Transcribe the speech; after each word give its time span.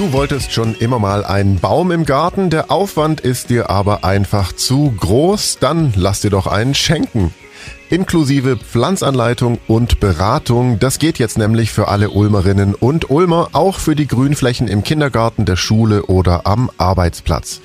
Du 0.00 0.14
wolltest 0.14 0.50
schon 0.54 0.74
immer 0.76 0.98
mal 0.98 1.26
einen 1.26 1.58
Baum 1.58 1.90
im 1.90 2.06
Garten, 2.06 2.48
der 2.48 2.70
Aufwand 2.70 3.20
ist 3.20 3.50
dir 3.50 3.68
aber 3.68 4.02
einfach 4.02 4.54
zu 4.54 4.94
groß, 4.98 5.58
dann 5.60 5.92
lass 5.94 6.22
dir 6.22 6.30
doch 6.30 6.46
einen 6.46 6.74
schenken. 6.74 7.34
Inklusive 7.90 8.56
Pflanzanleitung 8.56 9.58
und 9.68 10.00
Beratung, 10.00 10.78
das 10.78 11.00
geht 11.00 11.18
jetzt 11.18 11.36
nämlich 11.36 11.70
für 11.70 11.88
alle 11.88 12.08
Ulmerinnen 12.08 12.74
und 12.74 13.10
Ulmer, 13.10 13.50
auch 13.52 13.78
für 13.78 13.94
die 13.94 14.06
Grünflächen 14.06 14.68
im 14.68 14.84
Kindergarten, 14.84 15.44
der 15.44 15.56
Schule 15.56 16.04
oder 16.06 16.46
am 16.46 16.70
Arbeitsplatz. 16.78 17.60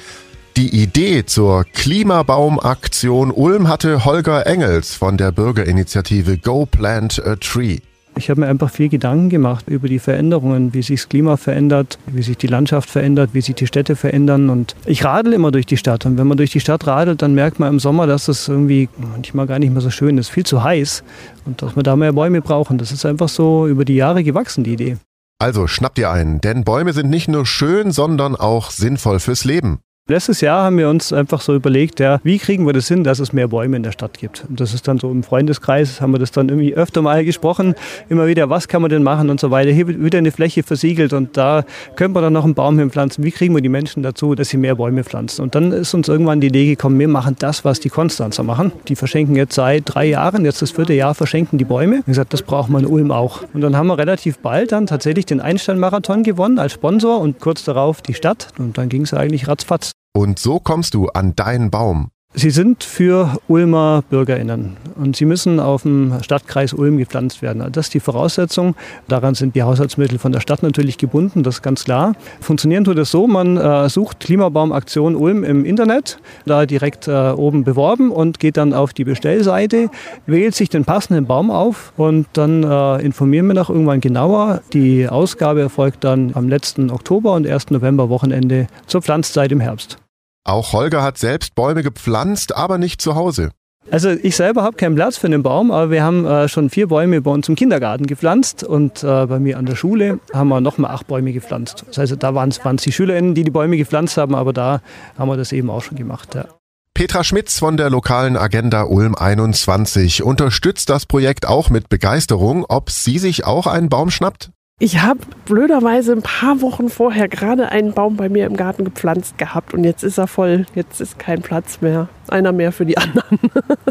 Die 0.57 0.75
Idee 0.75 1.25
zur 1.25 1.63
Klimabaumaktion 1.63 3.31
Ulm 3.31 3.69
hatte 3.69 4.03
Holger 4.03 4.45
Engels 4.45 4.93
von 4.93 5.15
der 5.15 5.31
Bürgerinitiative 5.31 6.37
Go 6.37 6.65
Plant 6.65 7.25
a 7.25 7.37
Tree. 7.37 7.79
Ich 8.17 8.29
habe 8.29 8.41
mir 8.41 8.47
einfach 8.47 8.69
viel 8.69 8.87
Gedanken 8.87 9.29
gemacht 9.29 9.65
über 9.67 9.89
die 9.89 9.99
Veränderungen, 9.99 10.73
wie 10.73 10.81
sich 10.81 11.01
das 11.01 11.09
Klima 11.09 11.35
verändert, 11.35 11.99
wie 12.07 12.21
sich 12.21 12.37
die 12.37 12.47
Landschaft 12.47 12.89
verändert, 12.89 13.31
wie 13.33 13.41
sich 13.41 13.55
die 13.55 13.67
Städte 13.67 13.97
verändern. 13.97 14.49
Und 14.49 14.75
ich 14.85 15.03
radel 15.03 15.33
immer 15.33 15.51
durch 15.51 15.65
die 15.65 15.75
Stadt. 15.75 16.05
Und 16.05 16.17
wenn 16.17 16.27
man 16.27 16.37
durch 16.37 16.51
die 16.51 16.61
Stadt 16.61 16.87
radelt, 16.87 17.21
dann 17.21 17.33
merkt 17.35 17.59
man 17.59 17.73
im 17.73 17.79
Sommer, 17.79 18.07
dass 18.07 18.25
das 18.25 18.47
irgendwie 18.47 18.87
manchmal 18.97 19.47
gar 19.47 19.59
nicht 19.59 19.73
mehr 19.73 19.81
so 19.81 19.89
schön 19.89 20.17
ist, 20.17 20.29
viel 20.29 20.45
zu 20.45 20.63
heiß 20.63 21.03
und 21.45 21.61
dass 21.61 21.75
wir 21.75 21.83
da 21.83 21.97
mehr 21.97 22.13
Bäume 22.13 22.41
brauchen. 22.41 22.77
Das 22.77 22.93
ist 22.93 23.05
einfach 23.05 23.29
so 23.29 23.67
über 23.67 23.83
die 23.83 23.95
Jahre 23.95 24.23
gewachsen, 24.23 24.63
die 24.63 24.73
Idee. 24.73 24.97
Also 25.37 25.67
schnappt 25.67 25.97
ihr 25.99 26.09
ein, 26.09 26.39
denn 26.39 26.63
Bäume 26.63 26.93
sind 26.93 27.09
nicht 27.09 27.27
nur 27.27 27.45
schön, 27.45 27.91
sondern 27.91 28.37
auch 28.37 28.71
sinnvoll 28.71 29.19
fürs 29.19 29.43
Leben. 29.43 29.79
Letztes 30.07 30.41
Jahr 30.41 30.65
haben 30.65 30.77
wir 30.77 30.87
uns 30.87 31.11
einfach 31.11 31.41
so 31.41 31.55
überlegt, 31.55 31.99
ja, 31.99 32.19
wie 32.21 32.37
kriegen 32.37 32.67
wir 32.67 32.73
das 32.73 32.87
hin, 32.87 33.03
dass 33.03 33.17
es 33.17 33.33
mehr 33.33 33.47
Bäume 33.47 33.75
in 33.75 33.81
der 33.81 33.91
Stadt 33.91 34.19
gibt. 34.19 34.45
Und 34.47 34.59
das 34.59 34.75
ist 34.75 34.87
dann 34.87 34.99
so 34.99 35.09
im 35.09 35.23
Freundeskreis, 35.23 35.99
haben 35.99 36.11
wir 36.11 36.19
das 36.19 36.29
dann 36.29 36.47
irgendwie 36.47 36.75
öfter 36.75 37.01
mal 37.01 37.25
gesprochen, 37.25 37.73
immer 38.07 38.27
wieder, 38.27 38.47
was 38.47 38.67
kann 38.67 38.83
man 38.83 38.91
denn 38.91 39.01
machen 39.01 39.31
und 39.31 39.39
so 39.39 39.49
weiter. 39.49 39.71
Hier 39.71 39.87
wird 39.87 40.03
wieder 40.03 40.19
eine 40.19 40.31
Fläche 40.31 40.61
versiegelt 40.61 41.11
und 41.11 41.37
da 41.37 41.65
könnte 41.95 42.13
man 42.13 42.21
dann 42.21 42.33
noch 42.33 42.43
einen 42.43 42.53
Baum 42.53 42.77
hinpflanzen. 42.77 43.23
Wie 43.23 43.31
kriegen 43.31 43.55
wir 43.55 43.63
die 43.63 43.69
Menschen 43.69 44.03
dazu, 44.03 44.35
dass 44.35 44.49
sie 44.49 44.57
mehr 44.57 44.75
Bäume 44.75 45.03
pflanzen? 45.03 45.41
Und 45.41 45.55
dann 45.55 45.71
ist 45.71 45.95
uns 45.95 46.07
irgendwann 46.07 46.39
die 46.39 46.47
Idee 46.49 46.67
gekommen, 46.67 46.99
wir 46.99 47.07
machen 47.07 47.35
das, 47.39 47.65
was 47.65 47.79
die 47.79 47.89
Konstanzer 47.89 48.43
machen. 48.43 48.73
Die 48.87 48.95
verschenken 48.95 49.35
jetzt 49.35 49.55
seit 49.55 49.85
drei 49.85 50.05
Jahren, 50.05 50.45
jetzt 50.45 50.61
das 50.61 50.69
vierte 50.69 50.93
Jahr 50.93 51.15
verschenken 51.15 51.57
die 51.57 51.65
Bäume. 51.65 51.95
Und 51.95 52.05
gesagt, 52.05 52.31
das 52.31 52.43
braucht 52.43 52.69
man 52.69 52.83
in 52.83 52.91
Ulm 52.91 53.09
auch. 53.09 53.41
Und 53.55 53.61
dann 53.61 53.75
haben 53.75 53.87
wir 53.87 53.97
relativ 53.97 54.37
bald 54.37 54.71
dann 54.71 54.85
tatsächlich 54.85 55.25
den 55.25 55.41
Einstein-Marathon 55.41 56.21
gewonnen 56.21 56.59
als 56.59 56.73
Sponsor 56.73 57.19
und 57.19 57.39
kurz 57.39 57.63
darauf 57.63 58.03
die 58.03 58.13
Stadt. 58.13 58.49
Und 58.59 58.77
dann 58.77 58.87
ging 58.87 59.01
es 59.01 59.11
eigentlich 59.11 59.47
ratzfatz. 59.47 59.94
Und 60.15 60.39
so 60.39 60.61
kommst 60.61 60.93
du 60.93 61.09
an 61.09 61.35
deinen 61.35 61.69
Baum. 61.69 62.09
Sie 62.37 62.49
sind 62.49 62.83
für 62.83 63.37
Ulmer 63.47 64.03
BürgerInnen 64.09 64.75
und 64.97 65.15
sie 65.15 65.23
müssen 65.23 65.57
auf 65.61 65.83
dem 65.83 66.21
Stadtkreis 66.21 66.73
Ulm 66.73 66.97
gepflanzt 66.97 67.41
werden. 67.41 67.63
Das 67.71 67.87
ist 67.87 67.93
die 67.93 68.01
Voraussetzung. 68.01 68.75
Daran 69.07 69.35
sind 69.35 69.55
die 69.55 69.63
Haushaltsmittel 69.63 70.19
von 70.19 70.33
der 70.33 70.41
Stadt 70.41 70.61
natürlich 70.61 70.97
gebunden, 70.97 71.43
das 71.43 71.55
ist 71.55 71.61
ganz 71.61 71.85
klar. 71.85 72.13
Funktionieren 72.41 72.83
tut 72.83 72.97
es 72.97 73.09
so, 73.09 73.25
man 73.25 73.55
äh, 73.55 73.87
sucht 73.87 74.19
Klimabaumaktion 74.19 75.15
Ulm 75.15 75.45
im 75.45 75.63
Internet, 75.63 76.19
da 76.45 76.65
direkt 76.65 77.07
äh, 77.07 77.31
oben 77.31 77.63
beworben 77.63 78.11
und 78.11 78.39
geht 78.39 78.57
dann 78.57 78.73
auf 78.73 78.91
die 78.91 79.05
Bestellseite, 79.05 79.89
wählt 80.25 80.55
sich 80.55 80.67
den 80.67 80.83
passenden 80.83 81.27
Baum 81.27 81.51
auf 81.51 81.93
und 81.95 82.27
dann 82.33 82.63
äh, 82.63 83.01
informieren 83.01 83.47
wir 83.47 83.53
noch 83.53 83.69
irgendwann 83.69 84.01
genauer. 84.01 84.61
Die 84.73 85.07
Ausgabe 85.07 85.61
erfolgt 85.61 86.03
dann 86.03 86.31
am 86.35 86.49
letzten 86.49 86.91
Oktober 86.91 87.33
und 87.33 87.47
1. 87.47 87.71
November 87.71 88.09
Wochenende 88.09 88.67
zur 88.87 89.01
Pflanzzeit 89.01 89.53
im 89.53 89.61
Herbst. 89.61 89.99
Auch 90.45 90.73
Holger 90.73 91.01
hat 91.01 91.17
selbst 91.17 91.55
Bäume 91.55 91.81
gepflanzt, 91.81 92.55
aber 92.55 92.77
nicht 92.77 93.01
zu 93.01 93.15
Hause. 93.15 93.49
Also 93.91 94.09
ich 94.09 94.35
selber 94.35 94.63
habe 94.63 94.77
keinen 94.77 94.95
Platz 94.95 95.17
für 95.17 95.27
einen 95.27 95.43
Baum, 95.43 95.71
aber 95.71 95.91
wir 95.91 96.03
haben 96.03 96.25
äh, 96.25 96.47
schon 96.47 96.69
vier 96.69 96.87
Bäume 96.87 97.21
bei 97.21 97.31
uns 97.31 97.49
im 97.49 97.55
Kindergarten 97.55 98.07
gepflanzt 98.07 98.63
und 98.63 99.03
äh, 99.03 99.25
bei 99.25 99.39
mir 99.39 99.57
an 99.57 99.65
der 99.65 99.75
Schule 99.75 100.19
haben 100.33 100.49
wir 100.49 100.61
nochmal 100.61 100.91
acht 100.91 101.07
Bäume 101.07 101.33
gepflanzt. 101.33 101.83
Das 101.87 101.97
heißt, 101.97 102.15
da 102.19 102.33
waren 102.33 102.49
es 102.49 102.59
die 102.83 102.91
SchülerInnen, 102.91 103.35
die 103.35 103.43
die 103.43 103.51
Bäume 103.51 103.77
gepflanzt 103.77 104.17
haben, 104.17 104.33
aber 104.33 104.53
da 104.53 104.81
haben 105.17 105.29
wir 105.29 105.37
das 105.37 105.51
eben 105.51 105.69
auch 105.69 105.81
schon 105.81 105.97
gemacht. 105.97 106.33
Ja. 106.35 106.45
Petra 106.93 107.23
Schmitz 107.23 107.59
von 107.59 107.75
der 107.75 107.89
lokalen 107.89 108.37
Agenda 108.37 108.83
Ulm 108.83 109.15
21 109.15 110.23
unterstützt 110.23 110.89
das 110.89 111.05
Projekt 111.05 111.45
auch 111.45 111.69
mit 111.69 111.89
Begeisterung. 111.89 112.65
Ob 112.67 112.89
sie 112.89 113.19
sich 113.19 113.45
auch 113.45 113.67
einen 113.67 113.89
Baum 113.89 114.09
schnappt? 114.09 114.51
Ich 114.77 114.99
habe 114.99 115.21
blöderweise 115.45 116.11
ein 116.11 116.21
paar 116.21 116.59
Wochen 116.61 116.89
vorher 116.89 117.29
gerade 117.29 117.71
einen 117.71 117.93
Baum 117.93 118.17
bei 118.17 118.27
mir 118.27 118.45
im 118.45 118.57
Garten 118.57 118.83
gepflanzt 118.83 119.37
gehabt 119.37 119.73
und 119.73 119.85
jetzt 119.85 120.03
ist 120.03 120.17
er 120.17 120.27
voll. 120.27 120.65
Jetzt 120.75 120.99
ist 120.99 121.17
kein 121.17 121.41
Platz 121.41 121.79
mehr. 121.79 122.09
Einer 122.27 122.51
mehr 122.51 122.73
für 122.73 122.85
die 122.85 122.97
anderen. 122.97 123.39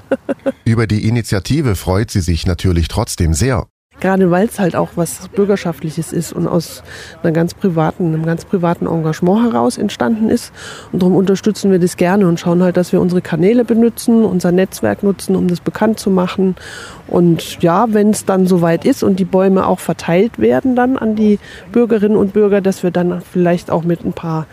Über 0.67 0.87
die 0.87 1.09
Initiative 1.09 1.75
freut 1.75 2.11
sie 2.11 2.21
sich 2.21 2.47
natürlich 2.47 2.89
trotzdem 2.89 3.33
sehr. 3.33 3.67
Gerade 4.05 4.31
weil 4.31 4.49
es 4.49 4.59
halt 4.59 4.77
auch 4.77 4.91
was 4.97 5.29
Bürgerschaftliches 5.29 6.13
ist 6.13 6.35
und 6.35 6.47
aus 6.47 6.83
einer 7.23 7.33
ganz 7.33 7.55
privaten, 7.55 8.09
einem 8.09 8.27
ganz 8.27 8.45
privaten 8.45 8.87
Engagement 8.87 9.51
heraus 9.51 9.79
entstanden 9.79 10.29
ist. 10.29 10.53
Und 10.93 11.01
darum 11.01 11.17
unterstützen 11.17 11.71
wir 11.71 11.79
das 11.79 11.97
gerne 11.97 12.29
und 12.29 12.39
schauen 12.39 12.63
halt, 12.63 12.77
dass 12.77 12.93
wir 12.93 13.01
unsere 13.01 13.23
Kanäle 13.23 13.65
benutzen, 13.65 14.27
unser 14.27 14.53
Netzwerk 14.53 15.03
nutzen, 15.05 15.35
um 15.35 15.49
das 15.49 15.61
bekannt 15.61 15.99
zu 15.99 16.11
machen. 16.11 16.55
Und 17.07 17.63
ja, 17.63 17.87
wenn 17.95 18.11
es 18.11 18.27
dann 18.27 18.47
soweit 18.47 18.85
ist 18.85 19.03
und 19.03 19.19
die 19.21 19.25
Bäume 19.25 19.67
auch 19.67 19.81
verteilt 19.81 20.39
werden 20.39 20.77
dann 20.77 20.99
an 20.99 21.17
die 21.17 21.39
Bürgerinnen 21.73 22.19
und 22.19 22.35
Bürger, 22.35 22.61
dass 22.61 22.83
wir 22.83 22.91
dann 22.91 23.23
vielleicht 23.23 23.71
auch 23.71 23.85
mit 23.85 24.05
ein 24.05 24.13
paar 24.13 24.47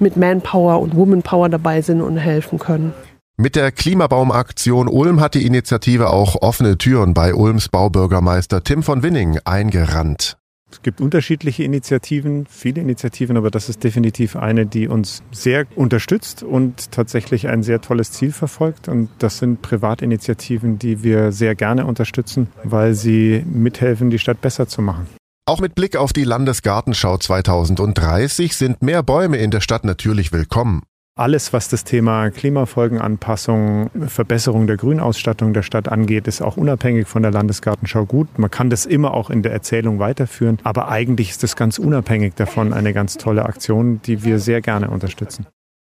mit 0.00 0.16
Manpower 0.16 0.80
und 0.80 0.96
Womanpower 0.96 1.48
dabei 1.48 1.80
sind 1.80 2.02
und 2.02 2.16
helfen 2.16 2.58
können. 2.58 2.92
Mit 3.38 3.54
der 3.54 3.70
Klimabaumaktion 3.70 4.88
Ulm 4.88 5.20
hat 5.20 5.34
die 5.34 5.44
Initiative 5.44 6.08
auch 6.08 6.36
offene 6.40 6.78
Türen 6.78 7.12
bei 7.12 7.34
Ulms 7.34 7.68
Baubürgermeister 7.68 8.64
Tim 8.64 8.82
von 8.82 9.02
Winning 9.02 9.38
eingerannt. 9.44 10.38
Es 10.70 10.80
gibt 10.80 11.02
unterschiedliche 11.02 11.62
Initiativen, 11.62 12.46
viele 12.48 12.80
Initiativen, 12.80 13.36
aber 13.36 13.50
das 13.50 13.68
ist 13.68 13.84
definitiv 13.84 14.36
eine, 14.36 14.64
die 14.64 14.88
uns 14.88 15.22
sehr 15.32 15.66
unterstützt 15.76 16.44
und 16.44 16.90
tatsächlich 16.92 17.46
ein 17.46 17.62
sehr 17.62 17.82
tolles 17.82 18.10
Ziel 18.10 18.32
verfolgt. 18.32 18.88
Und 18.88 19.10
das 19.18 19.36
sind 19.36 19.60
Privatinitiativen, 19.60 20.78
die 20.78 21.02
wir 21.02 21.30
sehr 21.30 21.54
gerne 21.54 21.84
unterstützen, 21.84 22.48
weil 22.64 22.94
sie 22.94 23.44
mithelfen, 23.44 24.08
die 24.08 24.18
Stadt 24.18 24.40
besser 24.40 24.66
zu 24.66 24.80
machen. 24.80 25.08
Auch 25.44 25.60
mit 25.60 25.74
Blick 25.74 25.96
auf 25.96 26.14
die 26.14 26.24
Landesgartenschau 26.24 27.18
2030 27.18 28.56
sind 28.56 28.82
mehr 28.82 29.02
Bäume 29.02 29.36
in 29.36 29.50
der 29.50 29.60
Stadt 29.60 29.84
natürlich 29.84 30.32
willkommen. 30.32 30.84
Alles, 31.18 31.54
was 31.54 31.70
das 31.70 31.84
Thema 31.84 32.28
Klimafolgenanpassung, 32.28 33.88
Verbesserung 34.06 34.66
der 34.66 34.76
Grünausstattung 34.76 35.54
der 35.54 35.62
Stadt 35.62 35.88
angeht, 35.88 36.28
ist 36.28 36.42
auch 36.42 36.58
unabhängig 36.58 37.08
von 37.08 37.22
der 37.22 37.32
Landesgartenschau 37.32 38.04
gut. 38.04 38.38
Man 38.38 38.50
kann 38.50 38.68
das 38.68 38.84
immer 38.84 39.14
auch 39.14 39.30
in 39.30 39.42
der 39.42 39.50
Erzählung 39.52 39.98
weiterführen, 39.98 40.58
aber 40.62 40.88
eigentlich 40.88 41.30
ist 41.30 41.42
das 41.42 41.56
ganz 41.56 41.78
unabhängig 41.78 42.34
davon 42.34 42.74
eine 42.74 42.92
ganz 42.92 43.16
tolle 43.16 43.46
Aktion, 43.46 44.02
die 44.02 44.24
wir 44.24 44.38
sehr 44.38 44.60
gerne 44.60 44.90
unterstützen. 44.90 45.46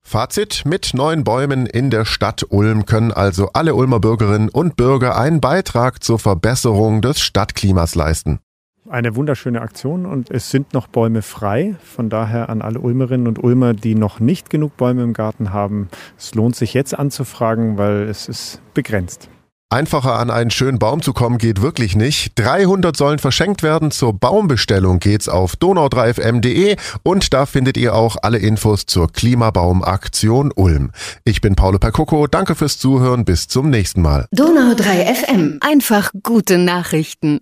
Fazit, 0.06 0.64
mit 0.66 0.92
neuen 0.92 1.24
Bäumen 1.24 1.64
in 1.64 1.88
der 1.88 2.04
Stadt 2.04 2.44
Ulm 2.50 2.84
können 2.84 3.10
also 3.10 3.48
alle 3.54 3.74
Ulmer 3.74 4.00
Bürgerinnen 4.00 4.50
und 4.50 4.76
Bürger 4.76 5.16
einen 5.16 5.40
Beitrag 5.40 6.04
zur 6.04 6.18
Verbesserung 6.18 7.00
des 7.00 7.20
Stadtklimas 7.20 7.94
leisten 7.94 8.40
eine 8.88 9.16
wunderschöne 9.16 9.60
Aktion 9.60 10.06
und 10.06 10.30
es 10.30 10.50
sind 10.50 10.74
noch 10.74 10.86
Bäume 10.86 11.22
frei. 11.22 11.76
Von 11.82 12.10
daher 12.10 12.48
an 12.48 12.62
alle 12.62 12.80
Ulmerinnen 12.80 13.26
und 13.26 13.42
Ulmer, 13.42 13.74
die 13.74 13.94
noch 13.94 14.20
nicht 14.20 14.50
genug 14.50 14.76
Bäume 14.76 15.02
im 15.02 15.12
Garten 15.12 15.52
haben, 15.52 15.88
es 16.18 16.34
lohnt 16.34 16.56
sich 16.56 16.74
jetzt 16.74 16.98
anzufragen, 16.98 17.78
weil 17.78 18.02
es 18.02 18.28
ist 18.28 18.60
begrenzt. 18.74 19.28
Einfacher 19.70 20.20
an 20.20 20.30
einen 20.30 20.52
schönen 20.52 20.78
Baum 20.78 21.02
zu 21.02 21.12
kommen 21.12 21.36
geht 21.36 21.60
wirklich 21.60 21.96
nicht. 21.96 22.32
300 22.36 22.96
sollen 22.96 23.18
verschenkt 23.18 23.64
werden. 23.64 23.90
Zur 23.90 24.12
Baumbestellung 24.12 25.00
geht's 25.00 25.28
auf 25.28 25.54
donau3fm.de 25.54 26.76
und 27.02 27.34
da 27.34 27.44
findet 27.44 27.76
ihr 27.76 27.94
auch 27.94 28.16
alle 28.22 28.38
Infos 28.38 28.86
zur 28.86 29.10
Klimabaumaktion 29.10 30.52
Ulm. 30.54 30.92
Ich 31.24 31.40
bin 31.40 31.56
Paolo 31.56 31.80
Percoco. 31.80 32.28
Danke 32.28 32.54
fürs 32.54 32.78
Zuhören. 32.78 33.24
Bis 33.24 33.48
zum 33.48 33.68
nächsten 33.68 34.00
Mal. 34.00 34.28
Donau3fm. 34.32 35.60
Einfach 35.60 36.12
gute 36.22 36.58
Nachrichten. 36.58 37.40